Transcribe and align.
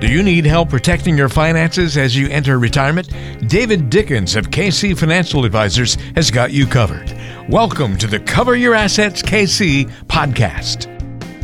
Do 0.00 0.06
you 0.06 0.22
need 0.22 0.46
help 0.46 0.68
protecting 0.68 1.18
your 1.18 1.28
finances 1.28 1.96
as 1.96 2.14
you 2.16 2.28
enter 2.28 2.60
retirement? 2.60 3.08
David 3.48 3.90
Dickens 3.90 4.36
of 4.36 4.48
KC 4.48 4.96
Financial 4.96 5.44
Advisors 5.44 5.96
has 6.14 6.30
got 6.30 6.52
you 6.52 6.68
covered. 6.68 7.12
Welcome 7.48 7.98
to 7.98 8.06
the 8.06 8.20
Cover 8.20 8.54
Your 8.54 8.74
Assets 8.74 9.22
KC 9.22 9.90
podcast. 10.06 10.84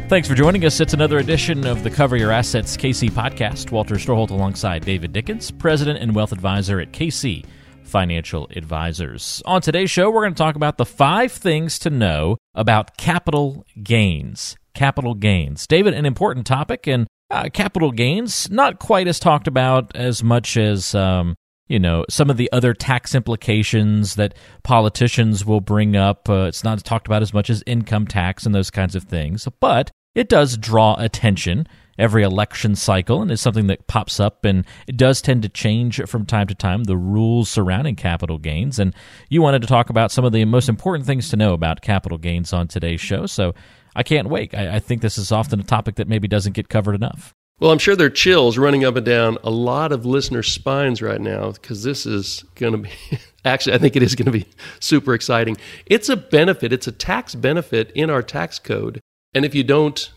Thanks 0.09 0.29
for 0.29 0.37
joining 0.37 0.64
us. 0.64 0.79
It's 0.79 0.95
another 0.95 1.19
edition 1.19 1.67
of 1.67 1.82
the 1.82 1.90
Cover 1.90 2.17
Your 2.17 2.30
Assets 2.30 2.77
KC 2.77 3.11
podcast. 3.11 3.72
Walter 3.72 3.97
Storholt 3.97 4.31
alongside 4.31 4.85
David 4.85 5.13
Dickens, 5.13 5.51
President 5.51 5.99
and 5.99 6.15
Wealth 6.15 6.31
Advisor 6.31 6.79
at 6.79 6.93
KC 6.93 7.45
Financial 7.83 8.49
Advisors. 8.55 9.43
On 9.47 9.63
today's 9.63 9.91
show, 9.91 10.13
we're 10.13 10.23
going 10.23 10.35
to 10.35 10.39
talk 10.39 10.55
about 10.55 10.79
the 10.79 10.87
five 10.87 11.33
things 11.33 11.77
to 11.81 11.91
know 11.91 12.37
about 12.55 12.97
capital 12.99 13.65
gains. 13.83 14.57
Capital 14.75 15.15
gains. 15.15 15.67
David, 15.67 15.95
an 15.95 16.07
important 16.07 16.47
topic, 16.47 16.87
and 16.87 17.09
uh, 17.34 17.48
capital 17.48 17.91
gains, 17.91 18.48
not 18.48 18.78
quite 18.78 19.09
as 19.09 19.19
talked 19.19 19.48
about 19.48 19.95
as 19.97 20.23
much 20.23 20.56
as 20.56 20.95
um, 20.95 21.34
you 21.66 21.80
know 21.80 22.05
some 22.09 22.30
of 22.30 22.37
the 22.37 22.51
other 22.52 22.73
tax 22.73 23.12
implications 23.15 24.15
that 24.15 24.34
politicians 24.62 25.45
will 25.45 25.61
bring 25.61 25.97
up. 25.97 26.28
Uh, 26.28 26.45
it's 26.45 26.62
not 26.62 26.83
talked 26.84 27.09
about 27.09 27.23
as 27.23 27.34
much 27.34 27.51
as 27.51 27.62
income 27.66 28.06
tax 28.06 28.47
and 28.47 28.55
those 28.55 28.70
kinds 28.70 28.95
of 28.95 29.02
things, 29.02 29.48
but 29.59 29.91
it 30.15 30.28
does 30.28 30.56
draw 30.56 30.95
attention 30.98 31.66
every 31.98 32.23
election 32.23 32.75
cycle 32.75 33.23
and 33.23 33.30
is 33.30 33.41
something 33.41 33.69
that 33.69 33.87
pops 33.87 34.19
up 34.19 34.45
and 34.45 34.64
it 34.87 34.97
does 34.97 35.23
tend 35.23 35.42
to 35.42 35.48
change 35.48 36.01
from 36.06 36.27
time 36.27 36.47
to 36.47 36.55
time 36.55 36.84
the 36.84 36.97
rules 36.97 37.48
surrounding 37.48 37.95
capital 37.95 38.37
gains 38.37 38.80
and 38.80 38.92
you 39.28 39.41
wanted 39.41 39.62
to 39.62 39.69
talk 39.69 39.91
about 39.91 40.11
some 40.11 40.25
of 40.25 40.33
the 40.33 40.45
most 40.45 40.69
important 40.69 41.06
things 41.06 41.28
to 41.28 41.37
know 41.37 41.53
about 41.53 41.83
capital 41.83 42.19
gains 42.19 42.53
on 42.53 42.66
today's 42.66 43.01
show 43.01 43.27
so 43.27 43.55
i 43.95 44.03
can't 44.03 44.29
wait 44.29 44.55
i, 44.55 44.77
I 44.77 44.79
think 44.80 45.03
this 45.03 45.19
is 45.19 45.33
often 45.33 45.61
a 45.61 45.65
topic 45.65 45.97
that 45.97 46.09
maybe 46.09 46.29
doesn't 46.29 46.53
get 46.53 46.69
covered 46.69 46.95
enough 46.95 47.34
well, 47.61 47.71
I'm 47.71 47.79
sure 47.79 47.95
there 47.95 48.09
are 48.09 48.11
chills 48.11 48.59
running 48.59 48.84
up 48.84 48.97
and 48.97 49.07
down 49.07 49.39
a 49.45 49.51
lot 49.51 49.93
of 49.93 50.05
listeners' 50.05 50.51
spines 50.51 51.01
right 51.01 51.20
now 51.20 51.53
because 51.53 51.84
this 51.84 52.05
is 52.05 52.45
going 52.56 52.72
to 52.72 52.78
be 52.78 52.91
actually, 53.45 53.75
I 53.75 53.78
think 53.78 53.97
it 53.97 54.03
is 54.03 54.15
going 54.15 54.27
to 54.27 54.33
be 54.33 54.47
super 54.81 55.15
exciting. 55.15 55.56
It's 55.87 56.09
a 56.09 56.17
benefit, 56.17 56.72
it's 56.72 56.87
a 56.87 56.92
tax 56.92 57.34
benefit 57.34 57.91
in 57.92 58.11
our 58.11 58.22
tax 58.22 58.59
code. 58.59 59.00
And 59.34 59.45
if 59.45 59.55
you 59.55 59.65
don't 59.65 60.11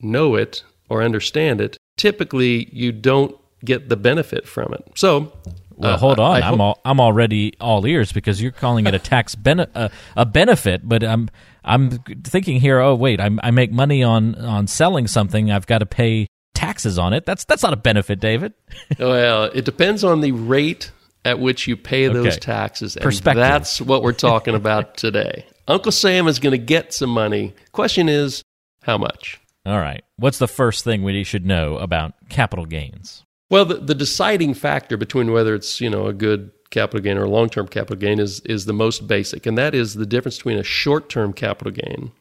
know 0.00 0.34
it 0.34 0.62
or 0.88 1.02
understand 1.02 1.60
it, 1.60 1.76
typically 1.96 2.68
you 2.72 2.92
don't 2.92 3.36
get 3.64 3.88
the 3.88 3.96
benefit 3.96 4.46
from 4.46 4.74
it. 4.74 4.84
So, 4.94 5.32
well, 5.76 5.94
uh, 5.94 5.96
hold 5.96 6.20
on. 6.20 6.42
I, 6.42 6.48
am 6.48 6.60
all, 6.60 6.80
I'm 6.84 7.00
already 7.00 7.54
all 7.60 7.86
ears 7.86 8.12
because 8.12 8.40
you're 8.40 8.52
calling 8.52 8.86
it 8.86 8.94
a 8.94 8.98
tax 8.98 9.34
bene- 9.34 9.66
uh, 9.74 9.88
a 10.16 10.26
benefit, 10.26 10.88
but 10.88 11.02
I'm 11.02 11.30
I'm 11.64 11.90
thinking 12.24 12.60
here. 12.60 12.80
Oh, 12.80 12.94
wait, 12.94 13.20
I'm, 13.20 13.40
I 13.42 13.50
make 13.50 13.72
money 13.72 14.02
on 14.02 14.34
on 14.36 14.66
selling 14.66 15.06
something. 15.06 15.50
I've 15.50 15.66
got 15.66 15.78
to 15.78 15.86
pay 15.86 16.26
taxes 16.54 16.98
on 16.98 17.12
it. 17.12 17.26
That's 17.26 17.44
that's 17.44 17.62
not 17.62 17.72
a 17.72 17.76
benefit, 17.76 18.20
David. 18.20 18.52
well, 18.98 19.44
it 19.44 19.64
depends 19.64 20.04
on 20.04 20.20
the 20.20 20.32
rate 20.32 20.90
at 21.24 21.38
which 21.38 21.66
you 21.66 21.76
pay 21.76 22.06
those 22.08 22.26
okay. 22.26 22.38
taxes. 22.38 22.96
And 22.96 23.02
Perspective. 23.02 23.40
That's 23.40 23.80
what 23.80 24.02
we're 24.02 24.12
talking 24.12 24.54
about 24.54 24.96
today. 24.96 25.46
Uncle 25.66 25.92
Sam 25.92 26.28
is 26.28 26.38
going 26.38 26.52
to 26.52 26.58
get 26.58 26.92
some 26.92 27.10
money. 27.10 27.54
Question 27.72 28.08
is, 28.08 28.42
how 28.82 28.98
much? 28.98 29.40
All 29.64 29.78
right. 29.78 30.02
What's 30.16 30.38
the 30.38 30.48
first 30.48 30.84
thing 30.84 31.02
we 31.02 31.24
should 31.24 31.46
know 31.46 31.78
about 31.78 32.12
capital 32.28 32.66
gains? 32.66 33.24
Well, 33.50 33.64
the, 33.64 33.76
the 33.76 33.94
deciding 33.94 34.54
factor 34.54 34.96
between 34.96 35.32
whether 35.32 35.54
it's 35.54 35.80
you 35.80 35.88
know 35.88 36.06
a 36.06 36.12
good 36.12 36.50
capital 36.74 37.00
gain 37.00 37.16
or 37.16 37.28
long 37.28 37.48
term 37.48 37.68
capital 37.68 37.96
gain 37.96 38.18
is 38.18 38.40
is 38.40 38.66
the 38.66 38.72
most 38.72 39.06
basic, 39.06 39.46
and 39.46 39.56
that 39.56 39.74
is 39.74 39.94
the 39.94 40.04
difference 40.04 40.36
between 40.36 40.58
a 40.58 40.64
short 40.64 41.08
term 41.08 41.32
capital 41.32 41.72
gain 41.72 42.12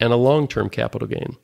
and 0.00 0.12
a 0.12 0.16
long 0.16 0.48
term 0.48 0.68
capital 0.68 1.08
gain. 1.08 1.36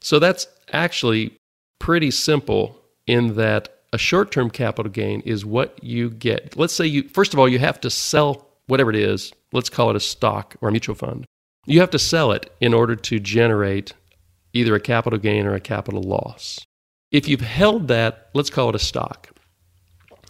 So 0.00 0.18
that's 0.18 0.46
actually 0.72 1.36
pretty 1.78 2.10
simple 2.10 2.80
in 3.06 3.36
that 3.36 3.68
a 3.92 3.98
short 3.98 4.32
term 4.32 4.50
capital 4.50 4.90
gain 4.90 5.20
is 5.20 5.44
what 5.44 5.82
you 5.82 6.10
get. 6.10 6.56
Let's 6.56 6.72
say 6.72 6.86
you, 6.86 7.08
first 7.08 7.32
of 7.32 7.38
all, 7.38 7.48
you 7.48 7.58
have 7.58 7.80
to 7.82 7.90
sell 7.90 8.48
whatever 8.66 8.90
it 8.90 8.96
is. 8.96 9.32
Let's 9.52 9.70
call 9.70 9.90
it 9.90 9.96
a 9.96 10.00
stock 10.00 10.56
or 10.60 10.68
a 10.68 10.72
mutual 10.72 10.94
fund. 10.94 11.24
You 11.66 11.80
have 11.80 11.90
to 11.90 11.98
sell 11.98 12.32
it 12.32 12.50
in 12.60 12.72
order 12.74 12.96
to 12.96 13.18
generate 13.18 13.92
either 14.52 14.74
a 14.74 14.80
capital 14.80 15.18
gain 15.18 15.46
or 15.46 15.54
a 15.54 15.60
capital 15.60 16.02
loss. 16.02 16.58
If 17.10 17.28
you've 17.28 17.40
held 17.40 17.88
that, 17.88 18.28
let's 18.34 18.50
call 18.50 18.70
it 18.70 18.74
a 18.74 18.78
stock. 18.78 19.30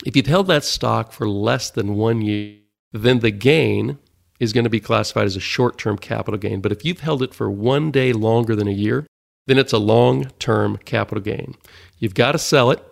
If 0.07 0.17
you've 0.17 0.27
held 0.27 0.47
that 0.47 0.65
stock 0.65 1.13
for 1.13 1.29
less 1.29 1.71
than 1.71 1.97
one 1.97 2.23
year, 2.23 2.59
then 2.93 3.19
the 3.19 3.31
gain 3.31 3.99
is 4.39 4.53
going 4.53 4.65
to 4.65 4.71
be 4.71 4.81
classified 4.81 5.27
as 5.27 5.37
a 5.37 5.41
short 5.41 5.79
term 5.79 5.99
capital 5.99 6.39
gain. 6.39 6.61
But 6.61 6.73
if 6.73 6.85
you've 6.85 7.01
held 7.01 7.23
it 7.23 7.35
for 7.35 7.51
one 7.51 7.91
day 7.91 8.13
longer 8.13 8.55
than 8.55 8.69
a 8.69 8.73
year, 8.73 9.07
then 9.47 9.59
it's 9.59 9.73
a 9.73 9.79
long 9.79 10.27
term 10.39 10.77
capital 10.79 11.23
gain. 11.23 11.55
You've 11.99 12.15
got 12.15 12.33
to 12.33 12.39
sell 12.39 12.71
it 12.71 12.83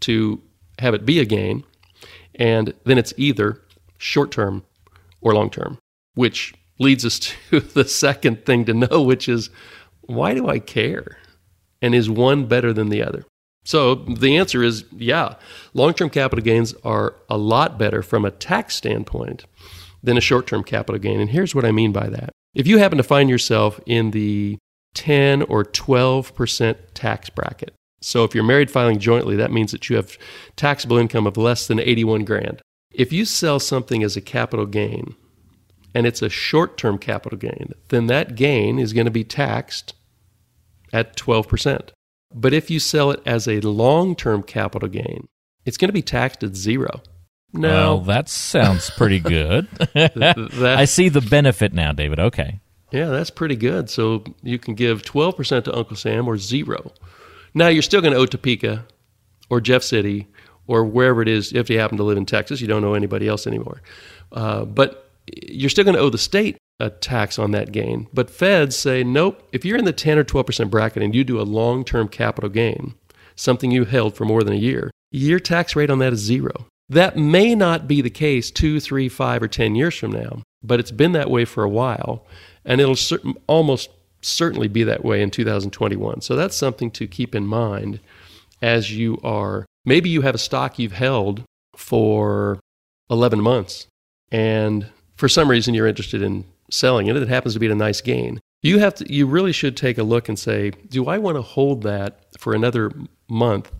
to 0.00 0.40
have 0.78 0.94
it 0.94 1.06
be 1.06 1.18
a 1.18 1.24
gain, 1.24 1.64
and 2.34 2.74
then 2.84 2.98
it's 2.98 3.14
either 3.16 3.62
short 3.98 4.30
term 4.30 4.64
or 5.20 5.34
long 5.34 5.50
term, 5.50 5.78
which 6.14 6.54
leads 6.78 7.04
us 7.04 7.18
to 7.50 7.60
the 7.60 7.84
second 7.84 8.44
thing 8.44 8.64
to 8.66 8.74
know, 8.74 9.02
which 9.02 9.28
is 9.28 9.50
why 10.02 10.34
do 10.34 10.48
I 10.48 10.58
care? 10.58 11.18
And 11.82 11.94
is 11.94 12.08
one 12.08 12.46
better 12.46 12.72
than 12.72 12.88
the 12.88 13.02
other? 13.02 13.24
So 13.64 13.94
the 13.94 14.36
answer 14.36 14.62
is 14.62 14.84
yeah, 14.92 15.36
long 15.72 15.94
term 15.94 16.10
capital 16.10 16.44
gains 16.44 16.74
are 16.84 17.16
a 17.28 17.38
lot 17.38 17.78
better 17.78 18.02
from 18.02 18.24
a 18.24 18.30
tax 18.30 18.76
standpoint 18.76 19.44
than 20.02 20.16
a 20.16 20.20
short 20.20 20.46
term 20.46 20.62
capital 20.62 21.00
gain. 21.00 21.20
And 21.20 21.30
here's 21.30 21.54
what 21.54 21.64
I 21.64 21.72
mean 21.72 21.92
by 21.92 22.08
that. 22.08 22.30
If 22.54 22.66
you 22.66 22.78
happen 22.78 22.98
to 22.98 23.04
find 23.04 23.28
yourself 23.28 23.80
in 23.86 24.12
the 24.12 24.58
10 24.94 25.42
or 25.42 25.64
12% 25.64 26.76
tax 26.94 27.28
bracket. 27.28 27.74
So 28.00 28.22
if 28.22 28.34
you're 28.34 28.44
married 28.44 28.70
filing 28.70 28.98
jointly, 28.98 29.36
that 29.36 29.52
means 29.52 29.72
that 29.72 29.88
you 29.88 29.96
have 29.96 30.18
taxable 30.56 30.98
income 30.98 31.26
of 31.26 31.36
less 31.36 31.66
than 31.66 31.80
81 31.80 32.24
grand. 32.24 32.60
If 32.92 33.12
you 33.12 33.24
sell 33.24 33.58
something 33.58 34.02
as 34.02 34.16
a 34.16 34.20
capital 34.20 34.66
gain 34.66 35.16
and 35.94 36.06
it's 36.06 36.22
a 36.22 36.28
short-term 36.28 36.98
capital 36.98 37.38
gain, 37.38 37.72
then 37.88 38.06
that 38.06 38.36
gain 38.36 38.78
is 38.78 38.92
going 38.92 39.06
to 39.06 39.10
be 39.10 39.24
taxed 39.24 39.94
at 40.92 41.16
12%. 41.16 41.90
But 42.34 42.52
if 42.52 42.70
you 42.70 42.80
sell 42.80 43.12
it 43.12 43.22
as 43.24 43.46
a 43.46 43.60
long-term 43.60 44.42
capital 44.42 44.88
gain, 44.88 45.28
it's 45.64 45.76
going 45.76 45.88
to 45.88 45.92
be 45.92 46.02
taxed 46.02 46.42
at 46.42 46.56
zero. 46.56 47.00
No, 47.52 47.68
well, 47.68 48.00
that 48.00 48.28
sounds 48.28 48.90
pretty 48.90 49.20
good. 49.20 49.68
I 49.94 50.84
see 50.84 51.08
the 51.08 51.20
benefit 51.20 51.72
now, 51.72 51.92
David. 51.92 52.18
Okay. 52.18 52.60
Yeah, 52.90 53.06
that's 53.06 53.30
pretty 53.30 53.56
good. 53.56 53.88
So 53.88 54.24
you 54.42 54.58
can 54.58 54.74
give 54.74 55.02
12% 55.02 55.64
to 55.64 55.76
Uncle 55.76 55.96
Sam 55.96 56.28
or 56.28 56.36
zero. 56.36 56.92
Now 57.54 57.68
you're 57.68 57.82
still 57.82 58.00
going 58.00 58.12
to 58.12 58.18
owe 58.18 58.26
Topeka 58.26 58.84
or 59.48 59.60
Jeff 59.60 59.82
City 59.82 60.26
or 60.66 60.84
wherever 60.84 61.22
it 61.22 61.28
is 61.28 61.52
if 61.52 61.70
you 61.70 61.78
happen 61.78 61.96
to 61.98 62.04
live 62.04 62.18
in 62.18 62.26
Texas. 62.26 62.60
You 62.60 62.66
don't 62.66 62.84
owe 62.84 62.94
anybody 62.94 63.28
else 63.28 63.46
anymore. 63.46 63.80
Uh, 64.32 64.64
but 64.64 65.10
you're 65.26 65.70
still 65.70 65.84
going 65.84 65.96
to 65.96 66.00
owe 66.00 66.10
the 66.10 66.18
state 66.18 66.56
a 66.80 66.90
tax 66.90 67.38
on 67.38 67.52
that 67.52 67.72
gain. 67.72 68.08
But 68.12 68.30
feds 68.30 68.76
say, 68.76 69.04
nope, 69.04 69.46
if 69.52 69.64
you're 69.64 69.78
in 69.78 69.84
the 69.84 69.92
10 69.92 70.18
or 70.18 70.24
12% 70.24 70.70
bracket 70.70 71.02
and 71.02 71.14
you 71.14 71.24
do 71.24 71.40
a 71.40 71.42
long 71.42 71.84
term 71.84 72.08
capital 72.08 72.50
gain, 72.50 72.94
something 73.36 73.70
you 73.70 73.84
held 73.84 74.14
for 74.14 74.24
more 74.24 74.42
than 74.42 74.54
a 74.54 74.58
year, 74.58 74.90
your 75.10 75.40
tax 75.40 75.76
rate 75.76 75.90
on 75.90 75.98
that 76.00 76.12
is 76.12 76.20
zero. 76.20 76.66
That 76.88 77.16
may 77.16 77.54
not 77.54 77.88
be 77.88 78.02
the 78.02 78.10
case 78.10 78.50
two, 78.50 78.80
three, 78.80 79.08
five, 79.08 79.42
or 79.42 79.48
10 79.48 79.74
years 79.74 79.96
from 79.96 80.12
now, 80.12 80.42
but 80.62 80.80
it's 80.80 80.90
been 80.90 81.12
that 81.12 81.30
way 81.30 81.44
for 81.44 81.64
a 81.64 81.68
while 81.68 82.26
and 82.64 82.80
it'll 82.80 82.96
cer- 82.96 83.20
almost 83.46 83.90
certainly 84.22 84.68
be 84.68 84.84
that 84.84 85.04
way 85.04 85.22
in 85.22 85.30
2021. 85.30 86.20
So 86.22 86.34
that's 86.34 86.56
something 86.56 86.90
to 86.92 87.06
keep 87.06 87.34
in 87.34 87.46
mind 87.46 88.00
as 88.62 88.96
you 88.96 89.18
are. 89.22 89.66
Maybe 89.84 90.08
you 90.08 90.22
have 90.22 90.34
a 90.34 90.38
stock 90.38 90.78
you've 90.78 90.92
held 90.92 91.44
for 91.76 92.58
11 93.10 93.40
months, 93.40 93.86
and 94.30 94.86
for 95.16 95.28
some 95.28 95.50
reason 95.50 95.74
you're 95.74 95.86
interested 95.86 96.22
in 96.22 96.44
selling 96.74 97.06
it. 97.06 97.16
It 97.16 97.28
happens 97.28 97.54
to 97.54 97.60
be 97.60 97.66
at 97.66 97.72
a 97.72 97.76
nice 97.76 98.00
gain. 98.00 98.40
You 98.62 98.78
have 98.78 98.94
to. 98.96 99.12
You 99.12 99.26
really 99.26 99.52
should 99.52 99.76
take 99.76 99.98
a 99.98 100.02
look 100.02 100.28
and 100.28 100.38
say, 100.38 100.70
do 100.88 101.06
I 101.06 101.18
want 101.18 101.36
to 101.36 101.42
hold 101.42 101.82
that 101.82 102.26
for 102.38 102.54
another 102.54 102.90
month 103.28 103.70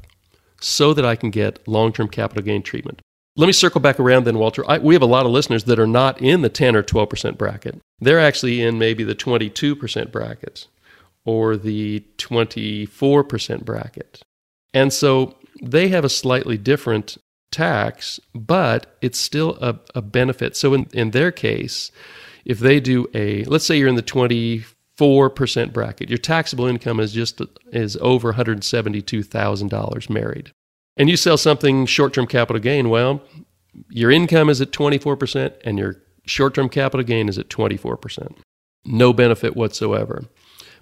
so 0.61 0.95
that 0.95 1.05
I 1.05 1.17
can 1.17 1.31
get 1.31 1.67
long-term 1.67 2.09
capital 2.09 2.43
gain 2.43 2.63
treatment? 2.63 3.01
Let 3.37 3.47
me 3.47 3.53
circle 3.53 3.81
back 3.81 3.99
around 3.99 4.25
then, 4.25 4.39
Walter. 4.39 4.63
I, 4.71 4.79
we 4.79 4.95
have 4.95 5.03
a 5.03 5.07
lot 5.07 5.27
of 5.27 5.33
listeners 5.33 5.65
that 5.65 5.81
are 5.81 5.87
not 5.87 6.21
in 6.23 6.43
the 6.43 6.49
10 6.49 6.77
or 6.77 6.85
12% 6.85 7.37
bracket. 7.37 7.81
They're 7.99 8.21
actually 8.21 8.63
in 8.63 8.79
maybe 8.79 9.03
the 9.03 9.17
22% 9.17 10.13
bracket 10.13 10.69
or 11.25 11.57
the 11.57 12.05
24% 12.19 13.65
bracket. 13.65 14.23
And 14.73 14.93
so 14.93 15.37
they 15.61 15.89
have 15.89 16.05
a 16.05 16.09
slightly 16.09 16.57
different 16.57 17.17
tax, 17.51 18.21
but 18.35 18.97
it's 19.01 19.19
still 19.19 19.57
a, 19.61 19.81
a 19.95 20.03
benefit. 20.03 20.57
So 20.57 20.75
in, 20.75 20.87
in 20.93 21.11
their 21.11 21.33
case, 21.33 21.91
if 22.45 22.59
they 22.59 22.81
do 22.81 23.07
a, 23.15 23.45
let's 23.45 23.65
say 23.65 23.79
you're 23.79 23.89
in 23.89 23.95
the 23.95 24.03
24% 24.03 25.73
bracket, 25.73 26.09
your 26.09 26.19
taxable 26.19 26.67
income 26.67 27.01
is 27.01 27.13
just 27.13 27.41
is 27.73 27.97
over 28.01 28.33
$172,000 28.33 30.11
married 30.11 30.53
and 30.97 31.11
you 31.11 31.17
sell 31.17 31.37
something 31.37 31.87
short 31.87 32.15
term 32.15 32.27
capital 32.27 32.61
gain, 32.61 32.89
well, 32.89 33.23
your 33.91 34.11
income 34.11 34.49
is 34.49 34.61
at 34.61 34.71
24% 34.71 35.55
and 35.65 35.79
your 35.79 36.03
short 36.25 36.55
term 36.55 36.69
capital 36.69 37.05
gain 37.05 37.29
is 37.29 37.39
at 37.39 37.49
24%. 37.49 38.37
No 38.85 39.13
benefit 39.13 39.57
whatsoever. 39.57 40.25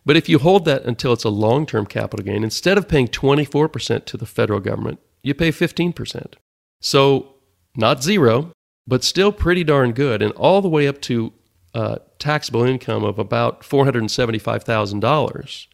But 0.05 0.17
if 0.17 0.29
you 0.29 0.39
hold 0.39 0.65
that 0.65 0.85
until 0.85 1.13
it's 1.13 1.25
a 1.25 1.31
long 1.31 1.65
term 1.65 1.87
capital 1.87 2.25
gain, 2.25 2.45
instead 2.45 2.77
of 2.77 2.89
paying 2.89 3.09
24% 3.09 4.05
to 4.05 4.17
the 4.17 4.27
federal 4.27 4.61
government, 4.61 5.01
you 5.23 5.35
pay 5.35 5.51
15%. 5.51 6.35
So 6.81 7.37
not 7.77 8.03
zero, 8.03 8.51
but 8.87 9.05
still 9.05 9.31
pretty 9.33 9.63
darn 9.63 9.93
good, 9.93 10.21
and 10.21 10.33
all 10.33 10.61
the 10.61 10.69
way 10.69 10.89
up 10.89 11.01
to 11.03 11.33
uh, 11.75 11.97
taxable 12.19 12.65
income 12.65 13.05
of 13.05 13.19
about 13.19 13.63
$475,000, 13.63 15.67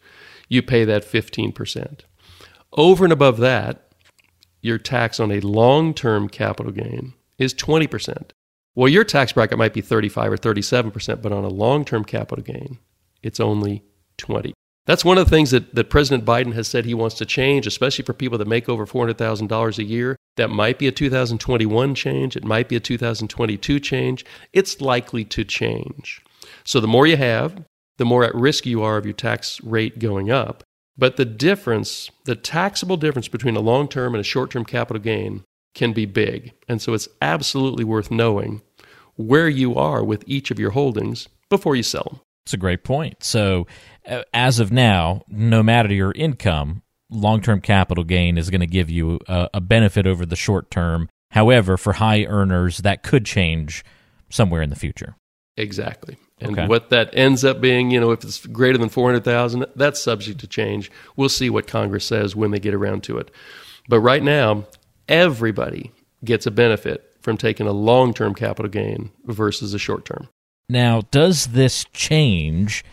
you 0.47 0.61
pay 0.61 0.85
that 0.85 1.03
15%. 1.03 2.01
Over 2.73 3.03
and 3.03 3.13
above 3.13 3.37
that, 3.37 3.89
your 4.61 4.77
tax 4.77 5.19
on 5.19 5.31
a 5.31 5.39
long 5.39 5.93
term 5.93 6.29
capital 6.29 6.71
gain 6.71 7.13
is 7.37 7.53
20%. 7.53 8.31
Well, 8.75 8.89
your 8.89 9.03
tax 9.03 9.33
bracket 9.33 9.57
might 9.57 9.73
be 9.73 9.81
35 9.81 10.33
or 10.33 10.37
37%, 10.37 11.21
but 11.21 11.31
on 11.31 11.43
a 11.43 11.49
long 11.49 11.85
term 11.85 12.05
capital 12.05 12.43
gain, 12.43 12.79
it's 13.23 13.39
only 13.39 13.83
20. 14.17 14.53
That's 14.85 15.05
one 15.05 15.17
of 15.17 15.25
the 15.25 15.29
things 15.29 15.51
that, 15.51 15.75
that 15.75 15.89
President 15.89 16.25
Biden 16.25 16.53
has 16.53 16.67
said 16.67 16.85
he 16.85 16.93
wants 16.93 17.15
to 17.17 17.25
change, 17.25 17.67
especially 17.67 18.05
for 18.05 18.13
people 18.13 18.37
that 18.37 18.47
make 18.47 18.67
over 18.67 18.85
$400,000 18.85 19.77
a 19.77 19.83
year. 19.83 20.15
That 20.39 20.49
might 20.49 20.79
be 20.79 20.87
a 20.87 20.91
2021 20.93 21.95
change. 21.95 22.37
It 22.37 22.45
might 22.45 22.69
be 22.69 22.77
a 22.77 22.79
2022 22.79 23.77
change. 23.81 24.23
It's 24.53 24.79
likely 24.79 25.25
to 25.25 25.43
change. 25.43 26.23
So 26.63 26.79
the 26.79 26.87
more 26.87 27.05
you 27.05 27.17
have, 27.17 27.65
the 27.97 28.05
more 28.05 28.23
at 28.23 28.33
risk 28.33 28.65
you 28.65 28.81
are 28.81 28.95
of 28.95 29.05
your 29.05 29.13
tax 29.13 29.61
rate 29.65 29.99
going 29.99 30.31
up. 30.31 30.63
But 30.97 31.17
the 31.17 31.25
difference, 31.25 32.09
the 32.23 32.37
taxable 32.37 32.95
difference 32.95 33.27
between 33.27 33.57
a 33.57 33.59
long 33.59 33.89
term 33.89 34.15
and 34.15 34.21
a 34.21 34.23
short 34.23 34.51
term 34.51 34.63
capital 34.63 35.03
gain 35.03 35.43
can 35.75 35.91
be 35.91 36.05
big. 36.05 36.53
And 36.69 36.81
so 36.81 36.93
it's 36.93 37.09
absolutely 37.21 37.83
worth 37.83 38.09
knowing 38.09 38.61
where 39.17 39.49
you 39.49 39.75
are 39.75 40.05
with 40.05 40.23
each 40.25 40.51
of 40.51 40.59
your 40.59 40.71
holdings 40.71 41.27
before 41.49 41.75
you 41.75 41.83
sell 41.83 42.07
them. 42.09 42.21
It's 42.45 42.53
a 42.53 42.57
great 42.57 42.85
point. 42.85 43.25
So, 43.25 43.67
uh, 44.07 44.23
as 44.33 44.61
of 44.61 44.71
now, 44.71 45.23
no 45.27 45.61
matter 45.61 45.93
your 45.93 46.13
income, 46.13 46.81
long 47.09 47.41
term 47.41 47.61
capital 47.61 48.03
gain 48.03 48.37
is 48.37 48.49
going 48.49 48.61
to 48.61 48.67
give 48.67 48.89
you 48.89 49.19
a, 49.27 49.49
a, 49.55 49.61
benefit 49.61 50.05
over 50.05 50.25
the 50.25 50.35
short 50.35 50.69
term. 50.71 51.09
However, 51.31 51.77
for 51.77 51.93
high 51.93 52.25
earners, 52.25 52.79
that 52.79 53.03
could 53.03 53.25
change 53.25 53.83
somewhere 54.29 54.61
in 54.61 54.69
the 54.69 54.75
future. 54.75 55.15
Exactly. 55.57 56.17
And 56.39 56.51
okay. 56.51 56.67
what 56.67 56.89
that 56.89 57.09
ends 57.13 57.43
up 57.43 57.59
being, 57.59 57.91
you 57.91 57.99
know, 57.99 58.11
if 58.11 58.23
it's 58.23 58.45
greater 58.45 58.77
than 58.77 58.89
400,000, 58.89 59.65
that's 59.75 60.01
subject 60.01 60.39
to 60.39 60.47
change. 60.47 60.89
We'll 61.17 61.29
see 61.29 61.49
what 61.49 61.67
Congress 61.67 62.05
says 62.05 62.35
when 62.35 62.51
they 62.51 62.59
get 62.59 62.73
around 62.73 63.03
to 63.03 63.17
it. 63.17 63.29
But 63.89 63.99
right 63.99 64.23
now, 64.23 64.65
everybody 65.07 65.91
gets 66.23 66.45
a 66.45 66.51
benefit 66.51 67.13
from 67.21 67.37
taking 67.37 67.67
a 67.67 67.71
long 67.71 68.13
term 68.13 68.33
capital 68.33 68.69
gain 68.69 69.11
versus 69.25 69.73
a 69.73 69.79
short 69.79 70.05
term. 70.05 70.29
Now, 70.69 71.01
does 71.11 71.47
this 71.47 71.85
change 71.93 72.85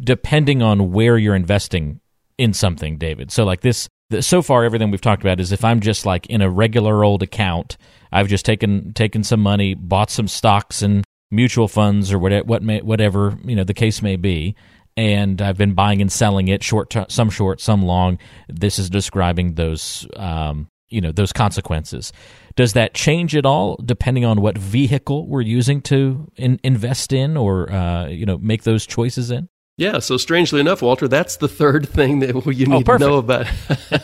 depending 0.00 0.62
on 0.62 0.92
where 0.92 1.18
you're 1.18 1.34
investing 1.34 2.00
in 2.38 2.54
something, 2.54 2.96
David? 2.96 3.30
So, 3.30 3.44
like 3.44 3.60
this, 3.60 3.88
so 4.20 4.40
far, 4.40 4.64
everything 4.64 4.90
we've 4.90 5.00
talked 5.00 5.22
about 5.22 5.40
is 5.40 5.52
if 5.52 5.64
I'm 5.64 5.80
just 5.80 6.06
like 6.06 6.26
in 6.26 6.40
a 6.40 6.48
regular 6.48 7.04
old 7.04 7.22
account, 7.22 7.76
I've 8.10 8.28
just 8.28 8.46
taken 8.46 8.94
taken 8.94 9.22
some 9.22 9.40
money, 9.40 9.74
bought 9.74 10.10
some 10.10 10.28
stocks 10.28 10.80
and 10.80 11.04
mutual 11.30 11.68
funds 11.68 12.12
or 12.12 12.18
whatever, 12.18 12.44
what 12.44 12.62
may, 12.62 12.80
whatever 12.80 13.38
you 13.44 13.54
know 13.54 13.64
the 13.64 13.74
case 13.74 14.00
may 14.00 14.16
be, 14.16 14.54
and 14.96 15.42
I've 15.42 15.58
been 15.58 15.74
buying 15.74 16.00
and 16.00 16.10
selling 16.10 16.48
it 16.48 16.62
short, 16.62 16.94
some 17.08 17.30
short, 17.30 17.60
some 17.60 17.84
long. 17.84 18.18
This 18.48 18.78
is 18.78 18.88
describing 18.88 19.54
those 19.54 20.06
um, 20.16 20.68
you 20.88 21.00
know 21.00 21.12
those 21.12 21.32
consequences. 21.32 22.12
Does 22.56 22.72
that 22.72 22.94
change 22.94 23.36
at 23.36 23.46
all 23.46 23.76
depending 23.84 24.24
on 24.24 24.40
what 24.40 24.58
vehicle 24.58 25.28
we're 25.28 25.42
using 25.42 25.80
to 25.82 26.30
in, 26.36 26.58
invest 26.64 27.12
in 27.12 27.36
or 27.36 27.70
uh, 27.70 28.06
you 28.06 28.26
know 28.26 28.38
make 28.38 28.62
those 28.62 28.86
choices 28.86 29.30
in? 29.30 29.48
Yeah, 29.78 30.00
so 30.00 30.16
strangely 30.16 30.58
enough, 30.58 30.82
Walter, 30.82 31.06
that's 31.06 31.36
the 31.36 31.46
third 31.46 31.88
thing 31.98 32.18
that 32.18 32.34
you 32.34 32.66
oh, 32.66 32.78
need 32.78 32.88
oh, 32.88 32.92
to 32.92 32.98
know 32.98 33.14
about 33.16 33.46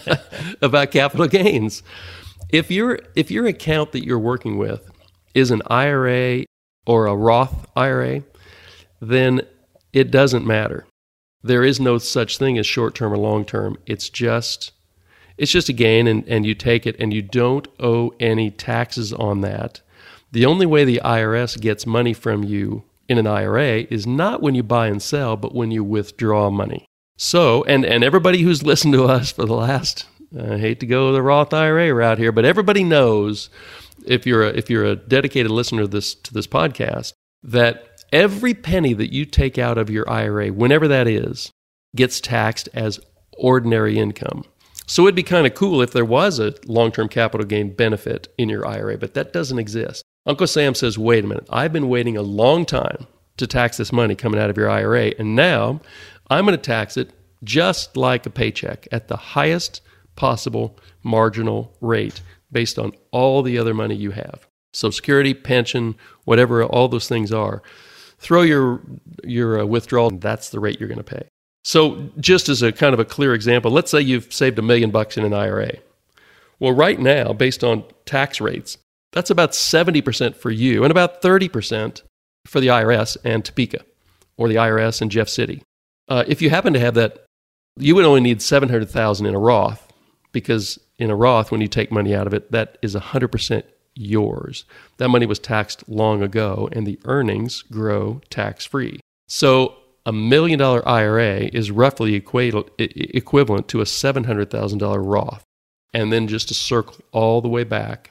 about 0.63 0.93
capital 0.93 1.27
gains. 1.27 1.83
If 2.49 2.71
your 2.71 3.01
if 3.17 3.31
your 3.31 3.47
account 3.47 3.91
that 3.93 4.05
you're 4.05 4.19
working 4.19 4.57
with 4.57 4.89
is 5.35 5.51
an 5.51 5.63
IRA 5.67 6.45
or 6.87 7.07
a 7.07 7.17
Roth 7.17 7.67
IRA, 7.75 8.23
then 9.01 9.43
it 9.93 10.13
doesn't 10.13 10.47
matter. 10.47 10.87
There 11.43 11.65
is 11.65 11.81
no 11.81 11.99
such 11.99 12.39
thing 12.39 12.57
as 12.57 12.67
short 12.67 12.95
term 12.95 13.13
or 13.13 13.19
long 13.19 13.45
term. 13.45 13.77
It's 13.85 14.09
just 14.09 14.71
it's 15.37 15.51
just 15.51 15.69
a 15.69 15.73
gain 15.73 16.07
and, 16.07 16.27
and 16.29 16.47
you 16.47 16.55
take 16.55 16.87
it 16.87 16.95
and 17.01 17.13
you 17.13 17.21
don't 17.21 17.67
owe 17.81 18.15
any 18.21 18.53
taxes 18.53 19.13
on 19.13 19.41
that. 19.41 19.81
The 20.31 20.47
only 20.47 20.67
way 20.67 20.85
the 20.85 21.01
IRS 21.05 21.61
gets 21.61 21.85
money 21.85 22.13
from 22.13 22.45
you 22.45 22.85
in 23.09 23.19
an 23.19 23.27
IRA 23.27 23.87
is 23.91 24.07
not 24.07 24.43
when 24.43 24.55
you 24.55 24.63
buy 24.63 24.89
and 24.89 25.03
sell, 25.03 25.37
but 25.37 25.55
when 25.55 25.71
you 25.71 25.85
withdraw 25.85 26.51
money. 26.51 26.87
So, 27.17 27.63
and, 27.65 27.85
and 27.85 28.03
everybody 28.03 28.43
who's 28.43 28.63
listened 28.63 28.95
to 28.95 29.05
us 29.05 29.31
for 29.31 29.47
the 29.47 29.55
last, 29.55 30.07
uh, 30.37 30.55
I 30.55 30.59
hate 30.59 30.81
to 30.81 30.87
go 30.87 31.13
the 31.13 31.23
Roth 31.23 31.53
IRA 31.53 31.93
route 31.95 32.19
here, 32.19 32.33
but 32.33 32.45
everybody 32.45 32.83
knows 32.83 33.51
if 34.05 34.27
you're 34.27 34.43
a, 34.45 34.49
if 34.49 34.69
you're 34.69 34.85
a 34.85 34.97
dedicated 34.97 35.51
listener 35.51 35.83
to 35.83 35.89
this, 35.89 36.15
to 36.15 36.35
this 36.35 36.47
podcast, 36.47 37.13
that 37.43 38.03
every 38.13 38.55
penny 38.55 38.95
that 38.95 39.13
you 39.13 39.25
take 39.25 39.59
out 39.59 39.79
of 39.79 39.91
your 39.91 40.09
IRA, 40.11 40.49
whenever 40.49 40.89
that 40.89 41.07
is, 41.07 41.51
gets 41.95 42.21
taxed 42.21 42.69
as 42.75 42.99
ordinary 43.37 43.99
income. 43.99 44.45
So 44.87 45.05
it'd 45.05 45.15
be 45.15 45.23
kind 45.23 45.47
of 45.47 45.55
cool 45.55 45.81
if 45.81 45.93
there 45.93 46.05
was 46.05 46.39
a 46.39 46.55
long 46.67 46.93
term 46.93 47.09
capital 47.09 47.47
gain 47.47 47.75
benefit 47.75 48.33
in 48.37 48.49
your 48.49 48.67
IRA, 48.67 48.99
but 48.99 49.15
that 49.15 49.33
doesn't 49.33 49.59
exist. 49.59 50.05
Uncle 50.27 50.47
Sam 50.47 50.75
says, 50.75 50.99
wait 50.99 51.25
a 51.25 51.27
minute, 51.27 51.47
I've 51.51 51.73
been 51.73 51.89
waiting 51.89 52.17
a 52.17 52.23
long 52.23 52.65
time 52.65 53.07
to 53.37 53.47
tax 53.47 53.77
this 53.77 53.93
money 53.93 54.15
coming 54.15 54.41
out 54.41 54.51
of 54.51 54.57
your 54.57 54.71
IRA, 54.71 55.13
and 55.19 55.37
now 55.37 55.81
I'm 56.31 56.47
going 56.47 56.57
to 56.57 56.63
tax 56.63 56.97
it 56.97 57.11
just 57.43 57.97
like 57.97 58.25
a 58.25 58.31
paycheck 58.31 58.89
at 58.91 59.09
the 59.09 59.17
highest 59.17 59.83
possible 60.17 60.79
marginal 61.03 61.77
rate 61.81 62.23
based 62.51 62.79
on 62.79 62.93
all 63.11 63.43
the 63.43 63.59
other 63.59 63.75
money 63.75 63.95
you 63.95 64.13
have. 64.13 64.47
Social 64.73 64.93
Security, 64.93 65.35
pension, 65.35 65.95
whatever 66.25 66.65
all 66.65 66.89
those 66.89 67.09
things 67.09 67.33
are. 67.33 67.63
Throw 68.19 68.43
your 68.43 68.81
your 69.23 69.61
uh, 69.61 69.65
withdrawal, 69.67 70.11
that's 70.11 70.49
the 70.49 70.61
rate 70.61 70.81
you're 70.81 70.89
going 70.89 70.99
to 70.99 71.05
pay. 71.05 71.29
So, 71.65 72.11
just 72.19 72.49
as 72.49 72.63
a 72.63 72.73
kind 72.73 72.95
of 72.95 73.01
a 73.01 73.05
clear 73.05 73.35
example, 73.35 73.71
let's 73.71 73.91
say 73.91 74.01
you've 74.01 74.33
saved 74.33 74.59
a 74.59 74.63
million 74.63 74.91
bucks 74.91 75.17
in 75.17 75.25
an 75.25 75.35
IRA. 75.35 75.73
Well, 76.59 76.73
right 76.73 76.99
now, 76.99 77.33
based 77.33 77.63
on 77.63 77.85
tax 78.07 78.41
rates, 78.41 78.79
that's 79.15 79.31
about 79.31 79.53
70% 79.53 80.37
for 80.37 80.51
you 80.51 80.83
and 80.83 80.91
about 80.91 81.23
30% 81.23 82.03
for 82.47 82.61
the 82.61 82.67
IRS 82.67 83.17
and 83.25 83.45
Topeka 83.45 83.85
or 84.37 84.49
the 84.49 84.57
IRS 84.57 85.01
and 85.01 85.11
Jeff 85.11 85.29
City. 85.29 85.63
Uh, 86.09 86.25
if 86.27 86.43
you 86.43 86.51
happen 86.51 86.73
to 86.73 86.81
have 86.81 86.95
that, 86.95 87.25
you 87.79 87.95
would 87.95 88.05
only 88.05 88.21
need 88.21 88.43
700,000 88.43 89.25
in 89.25 89.35
a 89.35 89.39
Roth 89.39 89.93
because 90.33 90.79
in 90.99 91.11
a 91.11 91.17
Roth, 91.17 91.51
when 91.51 91.61
you 91.61 91.69
take 91.69 91.93
money 91.93 92.15
out 92.15 92.27
of 92.27 92.35
it, 92.35 92.51
that 92.51 92.77
is 92.83 92.95
100% 92.95 93.63
yours. 93.95 94.65
That 94.99 95.09
money 95.09 95.27
was 95.27 95.39
taxed 95.39 95.89
long 95.89 96.21
ago 96.21 96.69
and 96.73 96.85
the 96.85 96.99
earnings 97.05 97.63
grow 97.63 98.21
tax 98.31 98.65
free. 98.65 98.99
So 99.29 99.77
a 100.05 100.13
million 100.13 100.59
dollar 100.59 100.87
IRA 100.87 101.49
is 101.53 101.71
roughly 101.71 102.15
equivalent 102.15 102.69
to 103.69 103.81
a 103.81 103.85
$700,000 103.85 105.03
Roth. 105.05 105.45
And 105.93 106.13
then 106.13 106.27
just 106.27 106.49
to 106.49 106.55
circle 106.55 106.97
all 107.13 107.41
the 107.41 107.49
way 107.49 107.63
back, 107.63 108.11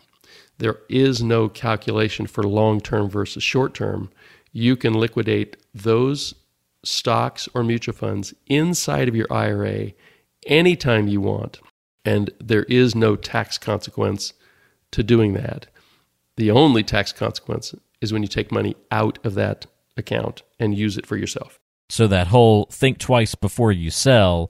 there 0.63 0.79
is 0.87 1.21
no 1.21 1.49
calculation 1.49 2.25
for 2.25 2.41
long 2.41 2.79
term 2.79 3.09
versus 3.09 3.43
short 3.43 3.73
term. 3.73 4.09
You 4.53 4.77
can 4.77 4.93
liquidate 4.93 5.57
those 5.73 6.35
stocks 6.85 7.49
or 7.53 7.65
mutual 7.65 7.93
funds 7.93 8.33
inside 8.47 9.09
of 9.09 9.15
your 9.15 9.27
IRA 9.29 9.91
anytime 10.47 11.09
you 11.09 11.19
want. 11.19 11.59
And 12.05 12.29
there 12.39 12.63
is 12.63 12.95
no 12.95 13.17
tax 13.17 13.57
consequence 13.57 14.31
to 14.91 15.03
doing 15.03 15.33
that. 15.33 15.67
The 16.37 16.49
only 16.49 16.81
tax 16.81 17.11
consequence 17.11 17.75
is 17.99 18.13
when 18.13 18.21
you 18.21 18.29
take 18.29 18.49
money 18.49 18.77
out 18.89 19.19
of 19.25 19.33
that 19.33 19.65
account 19.97 20.43
and 20.61 20.77
use 20.77 20.97
it 20.97 21.05
for 21.05 21.17
yourself. 21.17 21.59
So 21.89 22.07
that 22.07 22.27
whole 22.27 22.67
think 22.71 22.99
twice 22.99 23.35
before 23.35 23.73
you 23.73 23.91
sell, 23.91 24.49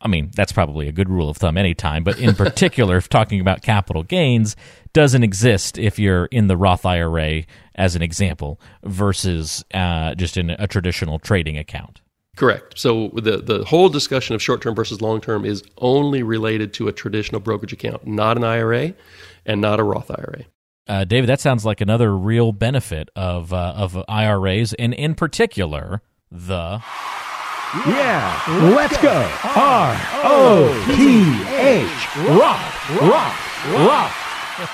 I 0.00 0.08
mean, 0.08 0.30
that's 0.34 0.52
probably 0.52 0.88
a 0.88 0.92
good 0.92 1.08
rule 1.08 1.28
of 1.28 1.36
thumb 1.38 1.56
anytime, 1.56 2.04
but 2.04 2.18
in 2.18 2.34
particular, 2.34 2.96
if 2.98 3.08
talking 3.08 3.40
about 3.40 3.62
capital 3.62 4.02
gains, 4.02 4.56
doesn't 4.92 5.22
exist 5.22 5.78
if 5.78 5.98
you're 5.98 6.26
in 6.26 6.46
the 6.46 6.56
Roth 6.56 6.86
IRA, 6.86 7.44
as 7.74 7.96
an 7.96 8.02
example, 8.02 8.60
versus 8.84 9.64
uh, 9.74 10.14
just 10.14 10.36
in 10.36 10.50
a 10.50 10.66
traditional 10.66 11.18
trading 11.18 11.58
account. 11.58 12.00
Correct. 12.36 12.78
So 12.78 13.08
the, 13.14 13.38
the 13.38 13.64
whole 13.64 13.88
discussion 13.88 14.34
of 14.34 14.42
short 14.42 14.60
term 14.60 14.74
versus 14.74 15.00
long 15.00 15.20
term 15.20 15.44
is 15.44 15.62
only 15.78 16.22
related 16.22 16.74
to 16.74 16.88
a 16.88 16.92
traditional 16.92 17.40
brokerage 17.40 17.72
account, 17.72 18.06
not 18.06 18.36
an 18.36 18.44
IRA 18.44 18.94
and 19.46 19.60
not 19.60 19.80
a 19.80 19.82
Roth 19.82 20.10
IRA. 20.10 20.44
Uh, 20.86 21.04
David, 21.04 21.28
that 21.28 21.40
sounds 21.40 21.64
like 21.64 21.80
another 21.80 22.14
real 22.16 22.52
benefit 22.52 23.08
of 23.16 23.52
uh, 23.52 23.74
of 23.76 23.96
IRAs, 24.08 24.72
and 24.74 24.94
in 24.94 25.14
particular, 25.14 26.02
the. 26.30 26.82
Yeah, 27.86 28.42
let's 28.74 28.96
go. 29.02 29.30
R 29.54 29.94
O 30.24 30.72
T 30.96 31.20
H. 31.54 32.16
Rock, 32.28 32.90
rock, 33.02 33.36
rock. 33.86 34.12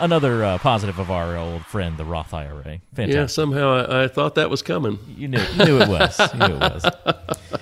Another 0.00 0.44
uh, 0.44 0.58
positive 0.58 0.98
of 0.98 1.10
our 1.10 1.36
old 1.36 1.64
friend, 1.66 1.96
the 1.96 2.04
Roth 2.04 2.34
IRA. 2.34 2.80
Fantastic. 2.94 3.14
Yeah, 3.14 3.26
somehow 3.26 3.74
I, 3.74 4.04
I 4.04 4.08
thought 4.08 4.34
that 4.34 4.50
was 4.50 4.62
coming. 4.62 4.98
You 5.16 5.28
knew, 5.28 5.40
you 5.54 5.64
knew 5.64 5.80
it 5.80 5.88
was. 5.88 6.18
You 6.18 6.38
knew 6.48 6.54
it 6.56 6.60
was. 6.60 6.84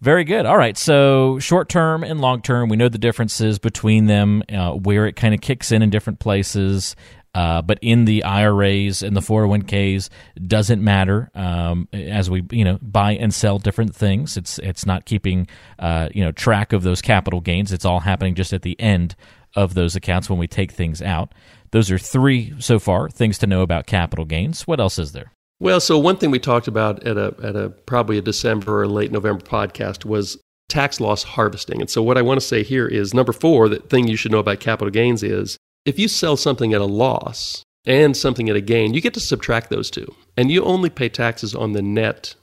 Very 0.00 0.24
good. 0.24 0.46
All 0.46 0.56
right. 0.56 0.76
So, 0.78 1.38
short 1.40 1.68
term 1.68 2.04
and 2.04 2.20
long 2.20 2.42
term, 2.42 2.68
we 2.68 2.76
know 2.76 2.88
the 2.88 2.98
differences 2.98 3.58
between 3.58 4.06
them, 4.06 4.42
uh, 4.50 4.72
where 4.72 5.06
it 5.06 5.16
kind 5.16 5.34
of 5.34 5.40
kicks 5.40 5.72
in 5.72 5.82
in 5.82 5.90
different 5.90 6.20
places. 6.20 6.94
Uh, 7.34 7.60
but 7.62 7.78
in 7.82 8.04
the 8.04 8.22
IRAs 8.22 9.02
and 9.02 9.16
the 9.16 9.20
401ks 9.20 10.08
doesn't 10.46 10.82
matter 10.82 11.30
um, 11.34 11.88
as 11.92 12.30
we 12.30 12.44
you 12.50 12.64
know 12.64 12.78
buy 12.80 13.12
and 13.12 13.34
sell 13.34 13.58
different 13.58 13.94
things. 13.94 14.36
It's 14.36 14.58
it's 14.60 14.86
not 14.86 15.04
keeping 15.04 15.48
uh, 15.78 16.08
you 16.14 16.24
know 16.24 16.32
track 16.32 16.72
of 16.72 16.82
those 16.82 17.02
capital 17.02 17.40
gains. 17.40 17.72
It's 17.72 17.84
all 17.84 18.00
happening 18.00 18.34
just 18.34 18.52
at 18.52 18.62
the 18.62 18.80
end 18.80 19.16
of 19.56 19.74
those 19.74 19.96
accounts 19.96 20.30
when 20.30 20.38
we 20.38 20.46
take 20.46 20.72
things 20.72 21.02
out. 21.02 21.32
Those 21.72 21.90
are 21.90 21.98
three 21.98 22.54
so 22.58 22.78
far 22.78 23.08
things 23.08 23.38
to 23.38 23.46
know 23.46 23.62
about 23.62 23.86
capital 23.86 24.24
gains. 24.24 24.66
What 24.66 24.80
else 24.80 24.98
is 24.98 25.12
there? 25.12 25.32
Well, 25.60 25.80
so 25.80 25.98
one 25.98 26.16
thing 26.16 26.30
we 26.30 26.38
talked 26.38 26.68
about 26.68 27.04
at 27.04 27.16
a 27.16 27.34
at 27.42 27.56
a 27.56 27.70
probably 27.70 28.18
a 28.18 28.22
December 28.22 28.82
or 28.82 28.86
late 28.88 29.10
November 29.10 29.44
podcast 29.44 30.04
was 30.04 30.38
tax 30.68 31.00
loss 31.00 31.22
harvesting. 31.22 31.80
And 31.80 31.90
so 31.90 32.02
what 32.02 32.18
I 32.18 32.22
want 32.22 32.40
to 32.40 32.46
say 32.46 32.62
here 32.62 32.86
is 32.86 33.14
number 33.14 33.32
4, 33.32 33.68
the 33.68 33.76
thing 33.76 34.08
you 34.08 34.16
should 34.16 34.32
know 34.32 34.38
about 34.38 34.60
capital 34.60 34.90
gains 34.90 35.22
is 35.22 35.58
if 35.84 35.98
you 35.98 36.08
sell 36.08 36.36
something 36.36 36.72
at 36.72 36.80
a 36.80 36.86
loss 36.86 37.62
and 37.86 38.16
something 38.16 38.48
at 38.48 38.56
a 38.56 38.60
gain, 38.60 38.94
you 38.94 39.00
get 39.00 39.14
to 39.14 39.20
subtract 39.20 39.70
those 39.70 39.90
two. 39.90 40.14
And 40.36 40.50
you 40.50 40.64
only 40.64 40.90
pay 40.90 41.08
taxes 41.08 41.54
on 41.54 41.72
the 41.72 41.82
net 41.82 42.34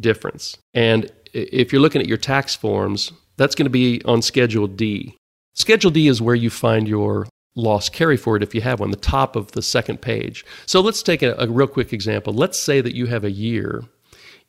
difference. 0.00 0.56
And 0.74 1.10
if 1.32 1.72
you're 1.72 1.82
looking 1.82 2.00
at 2.00 2.08
your 2.08 2.16
tax 2.16 2.54
forms, 2.54 3.12
that's 3.36 3.54
going 3.54 3.66
to 3.66 3.70
be 3.70 4.02
on 4.04 4.22
Schedule 4.22 4.66
D. 4.66 5.16
Schedule 5.54 5.90
D 5.90 6.08
is 6.08 6.22
where 6.22 6.34
you 6.34 6.50
find 6.50 6.88
your 6.88 7.26
loss 7.56 7.88
carry 7.88 8.16
forward 8.16 8.42
if 8.42 8.54
you 8.54 8.60
have 8.60 8.80
one, 8.80 8.90
the 8.90 8.96
top 8.96 9.36
of 9.36 9.52
the 9.52 9.62
second 9.62 10.00
page. 10.00 10.44
So 10.66 10.80
let's 10.80 11.02
take 11.02 11.22
a, 11.22 11.34
a 11.38 11.48
real 11.48 11.66
quick 11.66 11.92
example. 11.92 12.32
Let's 12.32 12.58
say 12.58 12.80
that 12.80 12.94
you 12.94 13.06
have 13.06 13.24
a 13.24 13.30
year 13.30 13.82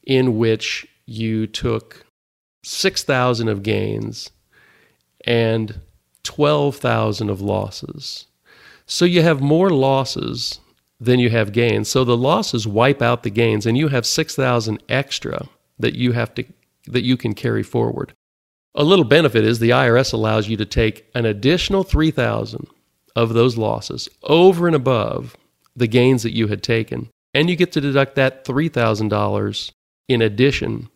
in 0.03 0.37
which 0.37 0.87
you 1.05 1.47
took 1.47 2.05
6,000 2.63 3.47
of 3.47 3.63
gains 3.63 4.29
and 5.25 5.81
12,000 6.23 7.29
of 7.29 7.41
losses. 7.41 8.27
So 8.85 9.05
you 9.05 9.21
have 9.21 9.41
more 9.41 9.69
losses 9.69 10.59
than 10.99 11.19
you 11.19 11.29
have 11.29 11.51
gains. 11.51 11.89
So 11.89 12.03
the 12.03 12.17
losses 12.17 12.67
wipe 12.67 13.01
out 13.01 13.23
the 13.23 13.29
gains 13.29 13.65
and 13.65 13.77
you 13.77 13.87
have 13.87 14.05
6,000 14.05 14.83
extra 14.87 15.47
that 15.79 15.95
you 15.95 16.11
have 16.11 16.33
to 16.35 16.45
that 16.87 17.03
you 17.03 17.17
can 17.17 17.33
carry 17.33 17.63
forward. 17.63 18.13
A 18.73 18.83
little 18.83 19.05
benefit 19.05 19.43
is 19.43 19.59
the 19.59 19.69
IRS 19.69 20.13
allows 20.13 20.47
you 20.47 20.57
to 20.57 20.65
take 20.65 21.05
an 21.13 21.25
additional 21.25 21.83
3,000 21.83 22.67
of 23.15 23.33
those 23.33 23.57
losses 23.57 24.09
over 24.23 24.67
and 24.67 24.75
above 24.75 25.35
the 25.75 25.87
gains 25.87 26.23
that 26.23 26.35
you 26.35 26.47
had 26.47 26.63
taken 26.63 27.09
and 27.33 27.49
you 27.49 27.55
get 27.55 27.71
to 27.73 27.81
deduct 27.81 28.15
that 28.15 28.45
$3,000 28.45 29.71
in 30.07 30.21
addition 30.21 30.89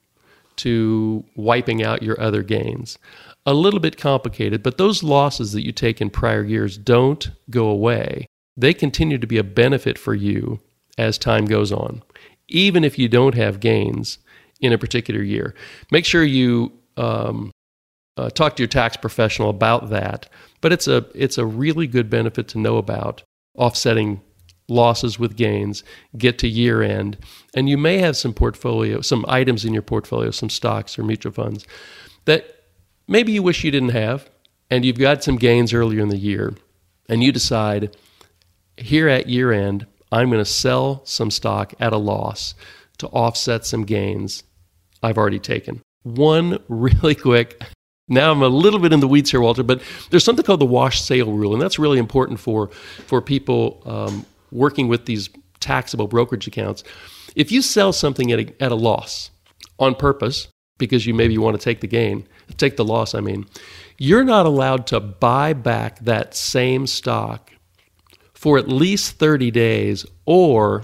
to 0.57 1.24
wiping 1.35 1.83
out 1.83 2.03
your 2.03 2.19
other 2.19 2.43
gains 2.43 2.97
a 3.45 3.53
little 3.53 3.79
bit 3.79 3.97
complicated, 3.97 4.63
but 4.63 4.77
those 4.77 5.03
losses 5.03 5.51
that 5.51 5.63
you 5.63 5.71
take 5.71 6.01
in 6.01 6.09
prior 6.09 6.43
years 6.43 6.77
don't 6.77 7.29
go 7.50 7.67
away. 7.67 8.27
They 8.57 8.74
continue 8.74 9.17
to 9.17 9.27
be 9.27 9.38
a 9.38 9.43
benefit 9.43 9.97
for 9.97 10.15
you 10.15 10.59
as 10.97 11.17
time 11.17 11.45
goes 11.45 11.71
on, 11.71 12.01
even 12.47 12.83
if 12.83 12.97
you 12.97 13.07
don't 13.07 13.35
have 13.35 13.59
gains 13.59 14.17
in 14.62 14.74
a 14.74 14.77
particular 14.77 15.21
year. 15.21 15.53
Make 15.91 16.05
sure 16.05 16.24
you 16.24 16.71
um, 16.97 17.51
uh, 18.17 18.29
talk 18.29 18.55
to 18.55 18.63
your 18.63 18.67
tax 18.67 18.97
professional 18.97 19.50
about 19.50 19.89
that. 19.89 20.27
But 20.62 20.74
it's 20.74 20.88
a 20.88 21.05
it's 21.13 21.38
a 21.38 21.45
really 21.45 21.85
good 21.85 22.09
benefit 22.09 22.47
to 22.50 22.57
know 22.57 22.77
about 22.77 23.21
offsetting 23.55 24.21
losses 24.67 25.19
with 25.19 25.36
gains. 25.36 25.84
Get 26.17 26.38
to 26.39 26.48
year 26.48 26.81
end, 26.81 27.17
and 27.53 27.69
you 27.69 27.77
may 27.77 28.00
have 28.00 28.17
some 28.17 28.34
portfolio, 28.34 29.01
some 29.01 29.25
items 29.27 29.65
in 29.65 29.74
your 29.74 29.81
portfolio, 29.81 30.31
some 30.31 30.50
stocks 30.50 30.98
or 30.98 31.03
mutual 31.03 31.31
funds 31.31 31.65
that 32.25 32.63
maybe 33.07 33.31
you 33.31 33.43
wish 33.43 33.63
you 33.63 33.72
didn't 33.72 33.89
have, 33.89 34.29
and 34.69 34.84
you've 34.84 34.98
got 34.98 35.24
some 35.24 35.38
gains 35.38 35.74
earlier 35.74 36.01
in 36.01 36.10
the 36.10 36.17
year, 36.17 36.55
and 37.07 37.24
you 37.24 37.31
decide 37.31 37.95
here 38.77 39.07
at 39.07 39.29
year 39.29 39.51
end, 39.51 39.86
I'm 40.12 40.29
going 40.29 40.43
to 40.43 40.50
sell 40.50 41.01
some 41.05 41.31
stock 41.31 41.74
at 41.79 41.93
a 41.93 41.98
loss 41.98 42.55
to 42.98 43.07
offset 43.07 43.65
some 43.65 43.84
gains 43.84 44.43
I've 45.03 45.17
already 45.17 45.39
taken. 45.39 45.81
One 46.03 46.60
really 46.67 47.15
quick 47.15 47.62
now 48.07 48.31
I'm 48.31 48.43
a 48.43 48.48
little 48.48 48.79
bit 48.79 48.93
in 48.93 49.00
the 49.00 49.07
weeds 49.07 49.31
here, 49.31 49.41
Walter, 49.41 49.63
but 49.63 49.81
there's 50.12 50.24
something 50.24 50.45
called 50.45 50.60
the 50.62 50.65
wash 50.65 51.01
sale 51.01 51.31
rule, 51.31 51.53
and 51.53 51.62
that's 51.62 51.79
really 51.79 51.98
important 51.98 52.39
for 52.39 52.67
for 53.07 53.22
people 53.22 53.81
um, 53.86 54.25
working 54.55 54.88
with 54.88 55.05
these 55.05 55.29
taxable 55.59 56.07
brokerage 56.07 56.47
accounts. 56.47 56.83
If 57.35 57.51
you 57.51 57.62
sell 57.62 57.91
something 57.93 58.31
at 58.31 58.39
a, 58.39 58.63
at 58.63 58.71
a 58.71 58.75
loss 58.75 59.31
on 59.79 59.95
purpose 59.95 60.47
because 60.77 61.05
you 61.05 61.13
maybe 61.13 61.38
want 61.38 61.59
to 61.59 61.63
take 61.63 61.81
the 61.81 61.88
gain, 61.88 62.27
take 62.57 62.77
the 62.77 62.85
loss, 62.85 63.13
I 63.13 63.19
mean, 63.19 63.45
you're 63.97 64.24
not 64.24 64.45
allowed 64.45 64.88
to 64.88 65.00
buy 65.00 65.53
back 65.53 66.00
that 66.00 66.35
same 66.35 66.88
stock 66.88 67.51
for 68.33 68.57
at 68.57 68.67
least 68.67 69.17
30 69.17 69.51
days 69.51 70.05
or 70.25 70.83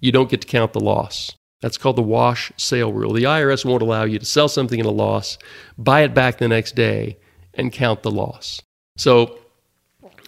you 0.00 0.12
don't 0.12 0.30
get 0.30 0.42
to 0.42 0.46
count 0.46 0.72
the 0.72 0.80
loss. 0.80 1.32
That's 1.60 1.78
called 1.78 1.96
the 1.96 2.02
wash 2.02 2.52
sale 2.58 2.92
rule. 2.92 3.14
The 3.14 3.24
IRS 3.24 3.64
won't 3.64 3.80
allow 3.80 4.04
you 4.04 4.18
to 4.18 4.24
sell 4.24 4.48
something 4.48 4.80
at 4.80 4.84
a 4.84 4.90
loss, 4.90 5.38
buy 5.78 6.02
it 6.02 6.12
back 6.12 6.36
the 6.36 6.48
next 6.48 6.74
day, 6.74 7.16
and 7.54 7.72
count 7.72 8.02
the 8.02 8.10
loss. 8.10 8.60
So 8.98 9.38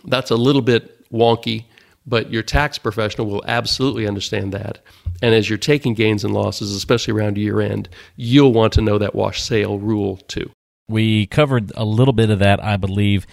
that's 0.05 0.31
a 0.31 0.37
little 0.37 0.63
bit 0.63 1.11
wonky, 1.11 1.67
but 2.07 2.31
your 2.31 2.43
tax 2.43 2.79
professional 2.79 3.27
will 3.27 3.45
absolutely 3.47 4.07
understand 4.07 4.53
that. 4.53 4.79
And 5.23 5.35
as 5.35 5.49
you're 5.49 5.59
taking 5.59 5.95
gains 5.95 6.25
and 6.25 6.33
losses, 6.33 6.75
especially 6.75 7.15
around 7.15 7.39
year 7.39 7.61
end, 7.61 7.89
you'll 8.17 8.53
want 8.53 8.73
to 8.75 8.81
know 8.81 8.99
that 8.99 9.15
wash 9.15 9.43
sale 9.43 9.79
rule 9.79 10.19
too. 10.29 10.51
We 10.89 11.27
covered 11.27 11.73
a 11.75 11.85
little 11.85 12.13
bit 12.13 12.31
of 12.31 12.39
that, 12.39 12.63
I 12.63 12.77
believe, 12.77 13.27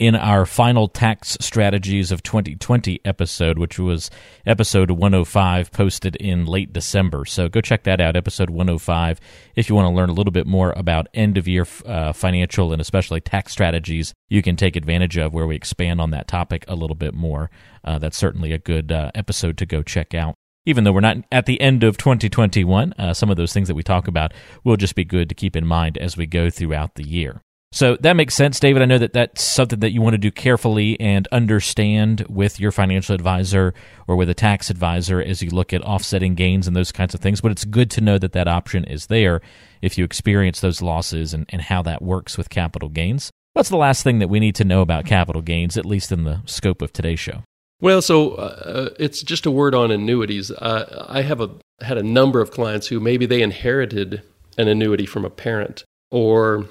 in 0.00 0.16
our 0.16 0.46
final 0.46 0.88
tax 0.88 1.36
strategies 1.40 2.10
of 2.10 2.22
2020 2.22 3.00
episode, 3.04 3.58
which 3.58 3.78
was 3.78 4.10
episode 4.46 4.90
105, 4.90 5.70
posted 5.72 6.16
in 6.16 6.46
late 6.46 6.72
December. 6.72 7.26
So 7.26 7.50
go 7.50 7.60
check 7.60 7.82
that 7.82 8.00
out, 8.00 8.16
episode 8.16 8.48
105, 8.48 9.20
if 9.56 9.68
you 9.68 9.74
want 9.74 9.86
to 9.86 9.94
learn 9.94 10.08
a 10.08 10.14
little 10.14 10.32
bit 10.32 10.46
more 10.46 10.72
about 10.74 11.08
end 11.12 11.36
of 11.36 11.46
year 11.46 11.66
uh, 11.84 12.14
financial 12.14 12.72
and 12.72 12.80
especially 12.80 13.20
tax 13.20 13.52
strategies 13.52 14.14
you 14.30 14.40
can 14.40 14.56
take 14.56 14.74
advantage 14.74 15.18
of, 15.18 15.34
where 15.34 15.46
we 15.46 15.54
expand 15.54 16.00
on 16.00 16.10
that 16.12 16.28
topic 16.28 16.64
a 16.66 16.74
little 16.74 16.96
bit 16.96 17.12
more. 17.12 17.50
Uh, 17.84 17.98
that's 17.98 18.16
certainly 18.16 18.52
a 18.52 18.58
good 18.58 18.92
uh, 18.92 19.10
episode 19.14 19.56
to 19.58 19.66
go 19.66 19.82
check 19.82 20.14
out 20.14 20.34
even 20.66 20.84
though 20.84 20.92
we're 20.92 21.00
not 21.00 21.16
at 21.32 21.46
the 21.46 21.60
end 21.60 21.82
of 21.82 21.96
2021, 21.96 22.94
uh, 22.98 23.14
some 23.14 23.30
of 23.30 23.36
those 23.36 23.52
things 23.52 23.68
that 23.68 23.74
we 23.74 23.82
talk 23.82 24.06
about 24.06 24.32
will 24.62 24.76
just 24.76 24.94
be 24.94 25.04
good 25.04 25.28
to 25.28 25.34
keep 25.34 25.56
in 25.56 25.66
mind 25.66 25.96
as 25.98 26.16
we 26.16 26.26
go 26.26 26.50
throughout 26.50 26.94
the 26.94 27.02
year. 27.02 27.42
So 27.72 27.96
that 28.00 28.16
makes 28.16 28.34
sense, 28.34 28.58
David. 28.58 28.82
I 28.82 28.86
know 28.86 28.98
that 28.98 29.12
that's 29.12 29.42
something 29.42 29.78
that 29.78 29.92
you 29.92 30.02
want 30.02 30.14
to 30.14 30.18
do 30.18 30.32
carefully 30.32 30.98
and 30.98 31.28
understand 31.30 32.26
with 32.28 32.58
your 32.58 32.72
financial 32.72 33.14
advisor 33.14 33.74
or 34.08 34.16
with 34.16 34.28
a 34.28 34.34
tax 34.34 34.70
advisor 34.70 35.22
as 35.22 35.40
you 35.40 35.50
look 35.50 35.72
at 35.72 35.82
offsetting 35.82 36.34
gains 36.34 36.66
and 36.66 36.74
those 36.74 36.90
kinds 36.90 37.14
of 37.14 37.20
things. 37.20 37.40
But 37.40 37.52
it's 37.52 37.64
good 37.64 37.88
to 37.92 38.00
know 38.00 38.18
that 38.18 38.32
that 38.32 38.48
option 38.48 38.84
is 38.84 39.06
there 39.06 39.40
if 39.82 39.96
you 39.96 40.04
experience 40.04 40.60
those 40.60 40.82
losses 40.82 41.32
and, 41.32 41.46
and 41.50 41.62
how 41.62 41.80
that 41.82 42.02
works 42.02 42.36
with 42.36 42.50
capital 42.50 42.88
gains. 42.88 43.30
What's 43.52 43.68
the 43.68 43.76
last 43.76 44.02
thing 44.02 44.18
that 44.18 44.28
we 44.28 44.40
need 44.40 44.56
to 44.56 44.64
know 44.64 44.80
about 44.80 45.06
capital 45.06 45.42
gains, 45.42 45.76
at 45.76 45.86
least 45.86 46.10
in 46.10 46.24
the 46.24 46.42
scope 46.46 46.82
of 46.82 46.92
today's 46.92 47.20
show? 47.20 47.44
Well, 47.80 48.02
so 48.02 48.32
uh, 48.32 48.90
it's 48.98 49.22
just 49.22 49.46
a 49.46 49.50
word 49.50 49.74
on 49.74 49.90
annuities. 49.90 50.50
Uh, 50.50 51.06
I 51.08 51.22
have 51.22 51.40
a, 51.40 51.50
had 51.80 51.96
a 51.96 52.02
number 52.02 52.40
of 52.40 52.50
clients 52.50 52.88
who 52.88 53.00
maybe 53.00 53.24
they 53.24 53.40
inherited 53.40 54.22
an 54.58 54.68
annuity 54.68 55.06
from 55.06 55.24
a 55.24 55.30
parent 55.30 55.84
or 56.10 56.66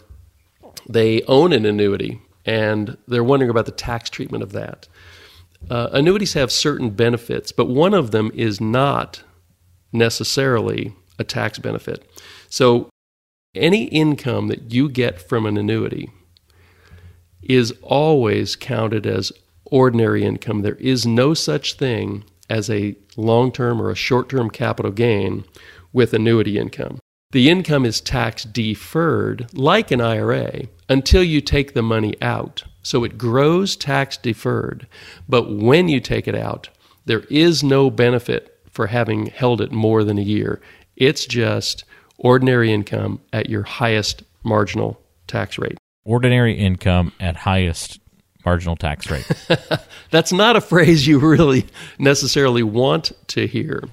they 0.88 1.24
own 1.24 1.52
an 1.52 1.66
annuity 1.66 2.22
and 2.46 2.98
they're 3.08 3.24
wondering 3.24 3.50
about 3.50 3.66
the 3.66 3.72
tax 3.72 4.10
treatment 4.10 4.44
of 4.44 4.52
that. 4.52 4.88
Uh, 5.70 5.90
annuities 5.92 6.34
have 6.34 6.52
certain 6.52 6.92
benefits, 6.92 7.52
but 7.52 7.66
one 7.66 7.94
of 7.94 8.12
them 8.12 8.32
is 8.34 8.62
not 8.62 9.24
necessarily 9.92 10.96
a 11.18 11.24
tax 11.24 11.60
benefit. 11.60 12.10
So, 12.50 12.90
any 13.56 13.86
income 13.86 14.48
that 14.48 14.72
you 14.72 14.90
get 14.90 15.20
from 15.20 15.48
an 15.48 15.58
annuity 15.58 16.12
is 17.42 17.74
always 17.82 18.56
counted 18.56 19.08
as 19.08 19.32
ordinary 19.72 20.24
income. 20.24 20.62
There 20.62 20.76
is 20.76 21.06
no 21.06 21.34
such 21.34 21.74
thing 21.74 22.24
as 22.50 22.70
a 22.70 22.96
long 23.16 23.52
term 23.52 23.82
or 23.82 23.90
a 23.90 23.96
short 23.96 24.30
term 24.30 24.50
capital 24.50 24.92
gain 24.92 25.46
with 25.94 26.14
annuity 26.14 26.58
income. 26.58 27.00
The 27.32 27.50
income 27.50 27.86
is 27.86 28.02
tax 28.02 28.44
deferred, 28.44 29.54
like 29.54 29.92
an 29.92 30.02
IRA, 30.02 30.64
until 30.88 31.24
you 31.24 31.42
take 31.42 31.74
the 31.74 31.84
money 31.84 32.20
out. 32.22 32.64
So 32.82 33.04
it 33.04 33.18
grows 33.20 33.76
tax 33.76 34.18
deferred. 34.18 34.88
But 35.28 35.52
when 35.52 35.90
you 35.90 36.00
take 36.00 36.28
it 36.28 36.34
out, 36.34 36.70
there 37.06 37.22
is 37.30 37.64
no 37.64 37.92
benefit 37.92 38.60
for 38.72 38.88
having 38.88 39.28
held 39.28 39.62
it 39.62 39.72
more 39.72 40.04
than 40.04 40.18
a 40.18 40.24
year. 40.24 40.60
It's 40.96 41.26
just 41.26 41.84
ordinary 42.18 42.74
income 42.74 43.22
at 43.32 43.50
your 43.50 43.64
highest 43.64 44.24
marginal 44.44 45.00
tax 45.28 45.60
rate. 45.60 45.78
Ordinary 46.06 46.58
income 46.58 47.14
at 47.20 47.36
highest 47.36 48.00
marginal 48.46 48.76
tax 48.76 49.10
rate. 49.10 49.28
That's 50.12 50.32
not 50.32 50.56
a 50.56 50.62
phrase 50.62 51.06
you 51.08 51.20
really 51.20 51.66
necessarily 51.98 52.64
want 52.64 53.12
to 53.28 53.48
hear. 53.48 53.84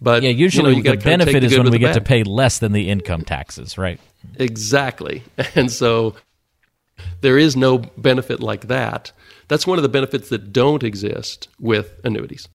But 0.00 0.22
yeah, 0.22 0.30
usually 0.30 0.76
you 0.76 0.82
know, 0.82 0.90
you 0.90 0.96
the 0.98 1.04
benefit 1.04 1.40
the 1.40 1.46
is 1.46 1.58
when 1.58 1.70
we 1.70 1.78
get 1.78 1.94
bad. 1.94 1.94
to 1.94 2.00
pay 2.02 2.22
less 2.24 2.58
than 2.58 2.72
the 2.72 2.90
income 2.90 3.22
taxes, 3.22 3.78
right? 3.78 4.00
Exactly. 4.38 5.22
And 5.54 5.70
so 5.70 6.14
there 7.20 7.38
is 7.38 7.56
no 7.56 7.78
benefit 7.78 8.40
like 8.40 8.68
that. 8.68 9.12
That's 9.48 9.66
one 9.66 9.78
of 9.78 9.82
the 9.82 9.88
benefits 9.88 10.28
that 10.28 10.52
don't 10.52 10.82
exist 10.82 11.48
with 11.58 11.98
annuities. 12.04 12.48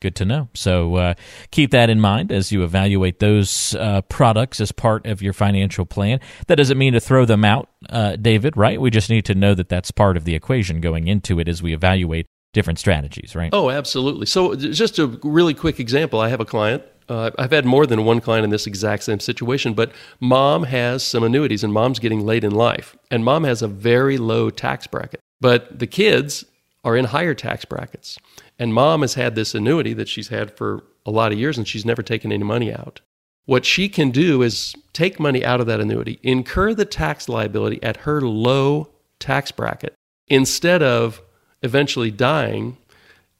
Good 0.00 0.16
to 0.16 0.24
know. 0.24 0.48
So 0.54 0.96
uh, 0.96 1.14
keep 1.50 1.72
that 1.72 1.90
in 1.90 2.00
mind 2.00 2.32
as 2.32 2.50
you 2.50 2.64
evaluate 2.64 3.18
those 3.18 3.74
uh, 3.74 4.00
products 4.02 4.58
as 4.58 4.72
part 4.72 5.04
of 5.06 5.20
your 5.20 5.34
financial 5.34 5.84
plan. 5.84 6.20
That 6.46 6.54
doesn't 6.54 6.78
mean 6.78 6.94
to 6.94 7.00
throw 7.00 7.26
them 7.26 7.44
out, 7.44 7.68
uh, 7.90 8.16
David, 8.16 8.56
right? 8.56 8.80
We 8.80 8.90
just 8.90 9.10
need 9.10 9.26
to 9.26 9.34
know 9.34 9.54
that 9.54 9.68
that's 9.68 9.90
part 9.90 10.16
of 10.16 10.24
the 10.24 10.34
equation 10.34 10.80
going 10.80 11.06
into 11.06 11.38
it 11.38 11.48
as 11.48 11.62
we 11.62 11.74
evaluate 11.74 12.26
different 12.52 12.78
strategies, 12.78 13.34
right? 13.36 13.50
Oh, 13.52 13.68
absolutely. 13.68 14.26
So, 14.26 14.54
just 14.54 14.98
a 14.98 15.06
really 15.22 15.54
quick 15.54 15.78
example 15.78 16.18
I 16.18 16.30
have 16.30 16.40
a 16.40 16.44
client. 16.44 16.82
Uh, 17.08 17.30
I've 17.38 17.50
had 17.50 17.66
more 17.66 17.86
than 17.86 18.04
one 18.04 18.20
client 18.20 18.44
in 18.44 18.50
this 18.50 18.66
exact 18.66 19.02
same 19.02 19.20
situation, 19.20 19.74
but 19.74 19.92
mom 20.20 20.62
has 20.62 21.02
some 21.02 21.24
annuities 21.24 21.64
and 21.64 21.72
mom's 21.72 21.98
getting 21.98 22.24
late 22.24 22.44
in 22.44 22.52
life. 22.52 22.96
And 23.10 23.24
mom 23.24 23.44
has 23.44 23.62
a 23.62 23.68
very 23.68 24.16
low 24.16 24.48
tax 24.48 24.86
bracket, 24.86 25.20
but 25.40 25.78
the 25.78 25.88
kids 25.88 26.44
are 26.84 26.96
in 26.96 27.06
higher 27.06 27.34
tax 27.34 27.64
brackets. 27.64 28.18
And 28.60 28.74
mom 28.74 29.00
has 29.00 29.14
had 29.14 29.34
this 29.34 29.54
annuity 29.54 29.94
that 29.94 30.08
she's 30.08 30.28
had 30.28 30.54
for 30.54 30.84
a 31.06 31.10
lot 31.10 31.32
of 31.32 31.38
years 31.38 31.56
and 31.56 31.66
she's 31.66 31.86
never 31.86 32.02
taken 32.02 32.30
any 32.30 32.44
money 32.44 32.70
out. 32.72 33.00
What 33.46 33.64
she 33.64 33.88
can 33.88 34.10
do 34.10 34.42
is 34.42 34.74
take 34.92 35.18
money 35.18 35.42
out 35.42 35.60
of 35.60 35.66
that 35.66 35.80
annuity, 35.80 36.20
incur 36.22 36.74
the 36.74 36.84
tax 36.84 37.26
liability 37.26 37.82
at 37.82 37.96
her 37.98 38.20
low 38.20 38.90
tax 39.18 39.50
bracket, 39.50 39.94
instead 40.28 40.82
of 40.82 41.22
eventually 41.62 42.10
dying, 42.10 42.76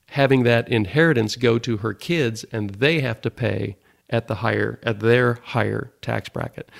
having 0.06 0.42
that 0.44 0.68
inheritance 0.70 1.36
go 1.36 1.58
to 1.58 1.76
her 1.76 1.92
kids 1.92 2.44
and 2.50 2.70
they 2.70 3.00
have 3.00 3.20
to 3.20 3.30
pay 3.30 3.76
at 4.08 4.26
the 4.26 4.36
higher 4.36 4.80
at 4.82 5.00
their 5.00 5.34
higher 5.34 5.92
tax 6.00 6.30
bracket. 6.30 6.70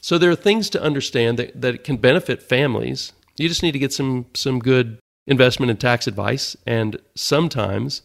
So 0.00 0.18
there 0.18 0.30
are 0.30 0.36
things 0.36 0.70
to 0.70 0.80
understand 0.80 1.38
that, 1.38 1.60
that 1.60 1.82
can 1.82 1.96
benefit 1.96 2.42
families. 2.44 3.12
You 3.36 3.48
just 3.48 3.62
need 3.62 3.72
to 3.72 3.78
get 3.78 3.92
some 3.92 4.26
some 4.34 4.60
good 4.60 4.98
investment 5.28 5.70
and 5.70 5.78
tax 5.78 6.06
advice 6.06 6.56
and 6.66 6.98
sometimes 7.14 8.02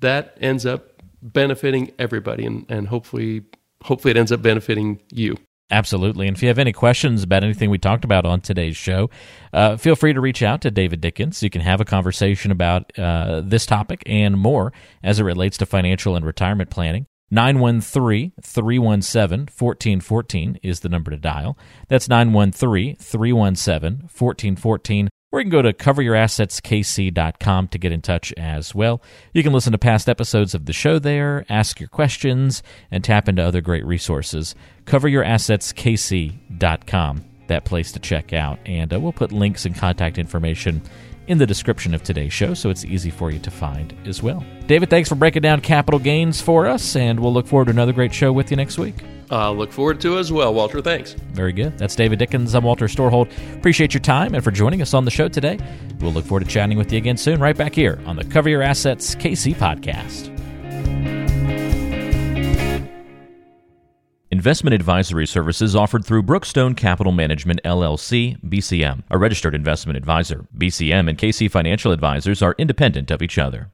that 0.00 0.36
ends 0.40 0.64
up 0.64 1.02
benefiting 1.22 1.90
everybody 1.98 2.44
and, 2.46 2.66
and 2.68 2.88
hopefully 2.88 3.42
hopefully 3.82 4.10
it 4.10 4.16
ends 4.16 4.30
up 4.30 4.42
benefiting 4.42 5.00
you. 5.10 5.36
Absolutely. 5.70 6.28
And 6.28 6.36
if 6.36 6.42
you 6.42 6.48
have 6.48 6.60
any 6.60 6.72
questions 6.72 7.24
about 7.24 7.42
anything 7.42 7.70
we 7.70 7.78
talked 7.78 8.04
about 8.04 8.24
on 8.24 8.40
today's 8.40 8.76
show, 8.76 9.10
uh, 9.52 9.76
feel 9.76 9.96
free 9.96 10.12
to 10.12 10.20
reach 10.20 10.42
out 10.42 10.60
to 10.60 10.70
David 10.70 11.00
Dickens. 11.00 11.42
You 11.42 11.50
can 11.50 11.60
have 11.60 11.80
a 11.80 11.84
conversation 11.84 12.52
about 12.52 12.96
uh, 12.96 13.40
this 13.44 13.66
topic 13.66 14.02
and 14.06 14.38
more 14.38 14.72
as 15.02 15.18
it 15.18 15.24
relates 15.24 15.58
to 15.58 15.66
financial 15.66 16.14
and 16.14 16.24
retirement 16.24 16.70
planning. 16.70 17.06
913 17.32 18.32
317 18.40 19.38
1414 19.40 20.60
is 20.62 20.80
the 20.80 20.88
number 20.88 21.10
to 21.10 21.16
dial. 21.16 21.58
That's 21.88 22.08
913 22.08 22.96
317 22.96 24.02
1414 24.02 25.08
or 25.36 25.40
you 25.40 25.44
can 25.44 25.50
go 25.50 25.60
to 25.60 25.74
coveryourassetskc.com 25.74 27.68
to 27.68 27.78
get 27.78 27.92
in 27.92 28.00
touch 28.00 28.32
as 28.38 28.74
well. 28.74 29.02
You 29.34 29.42
can 29.42 29.52
listen 29.52 29.72
to 29.72 29.78
past 29.78 30.08
episodes 30.08 30.54
of 30.54 30.64
the 30.64 30.72
show 30.72 30.98
there, 30.98 31.44
ask 31.50 31.78
your 31.78 31.90
questions, 31.90 32.62
and 32.90 33.04
tap 33.04 33.28
into 33.28 33.42
other 33.42 33.60
great 33.60 33.84
resources. 33.84 34.54
Coveryourassetskc.com, 34.86 37.24
that 37.48 37.66
place 37.66 37.92
to 37.92 37.98
check 37.98 38.32
out. 38.32 38.58
And 38.64 38.94
uh, 38.94 38.98
we'll 38.98 39.12
put 39.12 39.30
links 39.30 39.66
and 39.66 39.76
contact 39.76 40.16
information 40.16 40.80
in 41.28 41.38
the 41.38 41.46
description 41.46 41.94
of 41.94 42.02
today's 42.02 42.32
show 42.32 42.54
so 42.54 42.70
it's 42.70 42.84
easy 42.84 43.10
for 43.10 43.30
you 43.30 43.38
to 43.40 43.50
find 43.50 43.94
as 44.06 44.22
well. 44.22 44.44
David, 44.66 44.90
thanks 44.90 45.08
for 45.08 45.14
breaking 45.14 45.42
down 45.42 45.60
capital 45.60 46.00
gains 46.00 46.40
for 46.40 46.66
us, 46.66 46.96
and 46.96 47.18
we'll 47.20 47.32
look 47.32 47.46
forward 47.46 47.66
to 47.66 47.70
another 47.70 47.92
great 47.92 48.12
show 48.12 48.32
with 48.32 48.50
you 48.50 48.56
next 48.56 48.78
week. 48.78 48.94
I'll 49.30 49.56
look 49.56 49.72
forward 49.72 50.00
to 50.02 50.16
it 50.16 50.20
as 50.20 50.32
well, 50.32 50.54
Walter. 50.54 50.80
Thanks. 50.80 51.14
Very 51.32 51.52
good. 51.52 51.76
That's 51.78 51.96
David 51.96 52.18
Dickens. 52.18 52.54
I'm 52.54 52.64
Walter 52.64 52.86
Storholt. 52.86 53.30
Appreciate 53.56 53.92
your 53.92 54.00
time 54.00 54.34
and 54.34 54.44
for 54.44 54.50
joining 54.50 54.82
us 54.82 54.94
on 54.94 55.04
the 55.04 55.10
show 55.10 55.28
today. 55.28 55.58
We'll 56.00 56.12
look 56.12 56.24
forward 56.24 56.44
to 56.44 56.50
chatting 56.50 56.78
with 56.78 56.92
you 56.92 56.98
again 56.98 57.16
soon, 57.16 57.40
right 57.40 57.56
back 57.56 57.74
here 57.74 58.00
on 58.06 58.16
the 58.16 58.24
Cover 58.24 58.48
Your 58.48 58.62
Assets 58.62 59.14
KC 59.16 59.54
podcast. 59.54 60.35
Investment 64.36 64.74
advisory 64.74 65.26
services 65.26 65.74
offered 65.74 66.04
through 66.04 66.22
Brookstone 66.22 66.76
Capital 66.76 67.10
Management 67.10 67.58
LLC, 67.64 68.38
BCM, 68.46 69.02
a 69.08 69.16
registered 69.16 69.54
investment 69.54 69.96
advisor. 69.96 70.44
BCM 70.54 71.08
and 71.08 71.16
KC 71.16 71.50
Financial 71.50 71.90
Advisors 71.90 72.42
are 72.42 72.54
independent 72.58 73.10
of 73.10 73.22
each 73.22 73.38
other. 73.38 73.70